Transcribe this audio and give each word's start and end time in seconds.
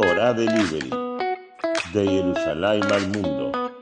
Torah 0.00 0.32
Delivery. 0.32 0.90
De 1.92 2.06
Jerusalén 2.06 2.84
al 2.84 3.08
mundo. 3.08 3.72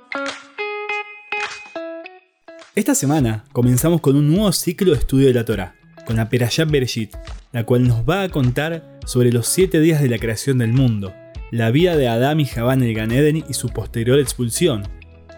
Esta 2.75 2.94
semana 2.94 3.44
comenzamos 3.53 4.00
con 4.00 4.17
un 4.17 4.26
nuevo 4.33 4.50
ciclo 4.52 4.92
de 4.92 4.99
estudio 4.99 5.26
de 5.26 5.34
la 5.34 5.44
Torah, 5.44 5.75
con 6.07 6.17
la 6.17 6.31
Perashat 6.31 6.71
Bereshit, 6.71 7.15
la 7.52 7.65
cual 7.65 7.87
nos 7.87 8.09
va 8.09 8.23
a 8.23 8.30
contar 8.30 8.98
sobre 9.05 9.30
los 9.30 9.46
siete 9.46 9.79
días 9.79 10.01
de 10.01 10.09
la 10.09 10.19
creación 10.19 10.57
del 10.57 10.73
mundo, 10.73 11.12
la 11.51 11.71
vida 11.71 11.98
de 11.98 12.09
Adán 12.09 12.41
y 12.41 12.46
Javán 12.46 12.83
en 12.83 12.89
el 12.89 12.95
Gan 12.95 13.12
Eden 13.12 13.45
y 13.46 13.53
su 13.53 13.69
posterior 13.69 14.19
expulsión, 14.19 14.85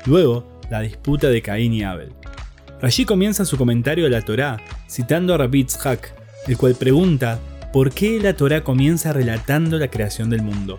luego 0.07 0.61
la 0.71 0.81
disputa 0.81 1.29
de 1.29 1.43
Caín 1.43 1.73
y 1.73 1.83
Abel. 1.83 2.13
Allí 2.83 3.05
comienza 3.05 3.45
su 3.45 3.57
comentario 3.57 4.05
de 4.05 4.11
la 4.11 4.23
Torá 4.23 4.59
citando 4.89 5.35
a 5.35 5.39
Rabbi 5.39 5.65
Tzhak, 5.65 6.15
el 6.47 6.57
cual 6.57 6.77
pregunta 6.77 7.41
por 7.73 7.93
qué 7.93 8.19
la 8.21 8.35
Torá 8.35 8.63
comienza 8.65 9.13
relatando 9.13 9.79
la 9.79 9.89
creación 9.89 10.31
del 10.31 10.43
mundo. 10.43 10.79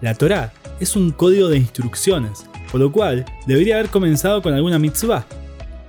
La 0.00 0.14
Torá 0.14 0.52
es 0.80 0.96
un 0.96 1.12
código 1.12 1.48
de 1.48 1.58
instrucciones, 1.58 2.46
por 2.70 2.80
lo 2.80 2.90
cual 2.90 3.24
debería 3.46 3.76
haber 3.76 3.90
comenzado 3.90 4.42
con 4.42 4.54
alguna 4.54 4.78
mitzvah. 4.78 5.24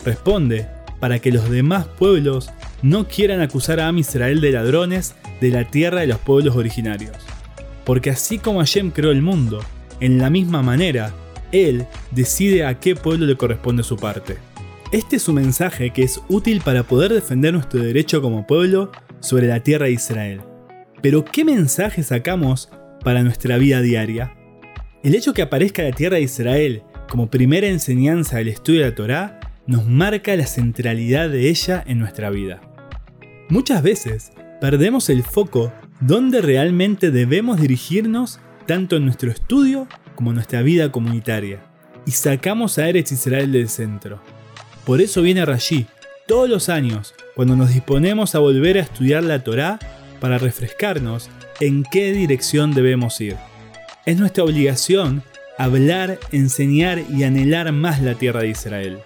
Responde 0.03 0.67
para 0.99 1.19
que 1.19 1.31
los 1.31 1.49
demás 1.49 1.85
pueblos 1.85 2.49
no 2.81 3.07
quieran 3.07 3.41
acusar 3.41 3.79
a 3.79 3.87
Am 3.87 3.97
Israel 3.97 4.41
de 4.41 4.51
ladrones 4.51 5.15
de 5.41 5.49
la 5.49 5.65
tierra 5.65 6.01
de 6.01 6.07
los 6.07 6.19
pueblos 6.19 6.55
originarios. 6.55 7.15
Porque 7.83 8.09
así 8.09 8.37
como 8.37 8.59
Hashem 8.59 8.91
creó 8.91 9.11
el 9.11 9.21
mundo, 9.21 9.61
en 9.99 10.17
la 10.17 10.29
misma 10.29 10.61
manera, 10.61 11.13
Él 11.51 11.87
decide 12.11 12.65
a 12.65 12.79
qué 12.79 12.95
pueblo 12.95 13.25
le 13.25 13.37
corresponde 13.37 13.83
su 13.83 13.97
parte. 13.97 14.37
Este 14.91 15.15
es 15.15 15.27
un 15.27 15.35
mensaje 15.35 15.91
que 15.91 16.03
es 16.03 16.21
útil 16.29 16.61
para 16.63 16.83
poder 16.83 17.11
defender 17.11 17.53
nuestro 17.53 17.81
derecho 17.81 18.21
como 18.21 18.45
pueblo 18.45 18.91
sobre 19.19 19.47
la 19.47 19.61
tierra 19.61 19.85
de 19.85 19.93
Israel. 19.93 20.41
Pero 21.01 21.23
¿qué 21.25 21.45
mensaje 21.45 22.03
sacamos 22.03 22.69
para 23.03 23.23
nuestra 23.23 23.57
vida 23.57 23.81
diaria? 23.81 24.35
El 25.03 25.15
hecho 25.15 25.33
que 25.33 25.41
aparezca 25.41 25.83
la 25.83 25.91
tierra 25.91 26.17
de 26.17 26.23
Israel 26.23 26.83
como 27.09 27.29
primera 27.29 27.67
enseñanza 27.67 28.37
del 28.37 28.47
estudio 28.47 28.81
de 28.81 28.89
la 28.89 28.95
Torá 28.95 29.39
nos 29.67 29.85
marca 29.85 30.35
la 30.35 30.47
centralidad 30.47 31.29
de 31.29 31.49
ella 31.49 31.83
en 31.85 31.99
nuestra 31.99 32.29
vida. 32.29 32.61
Muchas 33.49 33.83
veces 33.83 34.31
perdemos 34.59 35.09
el 35.09 35.23
foco 35.23 35.71
donde 35.99 36.41
realmente 36.41 37.11
debemos 37.11 37.61
dirigirnos 37.61 38.39
tanto 38.65 38.95
en 38.95 39.05
nuestro 39.05 39.29
estudio 39.29 39.87
como 40.15 40.31
en 40.31 40.35
nuestra 40.35 40.61
vida 40.61 40.91
comunitaria 40.91 41.61
y 42.05 42.11
sacamos 42.11 42.77
a 42.77 42.89
Eretz 42.89 43.11
Israel 43.11 43.51
del 43.51 43.69
centro. 43.69 44.19
Por 44.85 45.01
eso 45.01 45.21
viene 45.21 45.45
Rashi 45.45 45.87
todos 46.27 46.49
los 46.49 46.69
años 46.69 47.13
cuando 47.35 47.55
nos 47.55 47.73
disponemos 47.73 48.35
a 48.35 48.39
volver 48.39 48.77
a 48.77 48.81
estudiar 48.81 49.23
la 49.23 49.43
Torá 49.43 49.79
para 50.19 50.37
refrescarnos 50.37 51.29
en 51.59 51.83
qué 51.83 52.11
dirección 52.11 52.73
debemos 52.73 53.19
ir. 53.21 53.35
Es 54.05 54.17
nuestra 54.17 54.43
obligación 54.43 55.23
hablar, 55.57 56.19
enseñar 56.31 57.03
y 57.09 57.23
anhelar 57.23 57.71
más 57.71 58.01
la 58.01 58.15
tierra 58.15 58.41
de 58.41 58.49
Israel. 58.49 58.99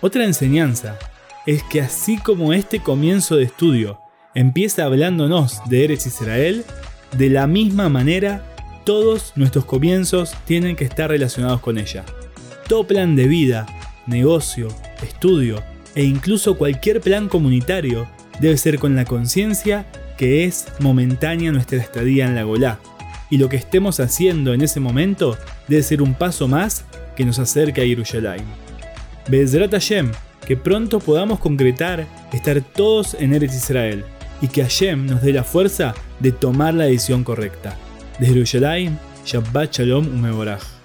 Otra 0.00 0.24
enseñanza 0.24 0.98
es 1.46 1.62
que 1.64 1.80
así 1.80 2.18
como 2.18 2.52
este 2.52 2.80
comienzo 2.80 3.36
de 3.36 3.44
estudio 3.44 4.00
empieza 4.34 4.84
hablándonos 4.84 5.60
de 5.68 5.84
Eres 5.84 6.06
Israel, 6.06 6.64
de 7.16 7.30
la 7.30 7.46
misma 7.46 7.88
manera 7.88 8.44
todos 8.84 9.32
nuestros 9.34 9.64
comienzos 9.64 10.34
tienen 10.46 10.76
que 10.76 10.84
estar 10.84 11.10
relacionados 11.10 11.60
con 11.60 11.78
ella. 11.78 12.04
Todo 12.68 12.86
plan 12.86 13.16
de 13.16 13.26
vida, 13.26 13.66
negocio, 14.06 14.68
estudio 15.02 15.62
e 15.98 16.04
incluso 16.04 16.56
cualquier 16.56 17.00
plan 17.00 17.28
comunitario 17.28 18.06
debe 18.38 18.56
ser 18.56 18.78
con 18.78 18.94
la 18.94 19.04
conciencia 19.04 19.84
que 20.16 20.44
es 20.44 20.66
momentánea 20.78 21.50
nuestra 21.50 21.78
estadía 21.78 22.24
en 22.24 22.36
la 22.36 22.44
Golá, 22.44 22.78
y 23.30 23.38
lo 23.38 23.48
que 23.48 23.56
estemos 23.56 23.98
haciendo 23.98 24.54
en 24.54 24.60
ese 24.60 24.78
momento 24.78 25.36
debe 25.66 25.82
ser 25.82 26.00
un 26.00 26.14
paso 26.14 26.46
más 26.46 26.84
que 27.16 27.24
nos 27.24 27.40
acerque 27.40 27.80
a 27.80 27.84
Yerushalayim. 27.84 28.46
Bezrat 29.28 29.72
Hashem, 29.72 30.12
que 30.46 30.56
pronto 30.56 31.00
podamos 31.00 31.40
concretar 31.40 32.06
estar 32.32 32.60
todos 32.60 33.14
en 33.18 33.34
Eretz 33.34 33.56
Israel, 33.56 34.04
y 34.40 34.46
que 34.46 34.62
Hashem 34.62 35.04
nos 35.04 35.20
dé 35.20 35.32
la 35.32 35.42
fuerza 35.42 35.96
de 36.20 36.30
tomar 36.30 36.74
la 36.74 36.84
decisión 36.84 37.24
correcta. 37.24 37.76
Desde 38.20 38.34
Yerushalayim, 38.34 38.96
Shabbat 39.26 39.72
Shalom 39.72 40.06
Umeborach. 40.06 40.77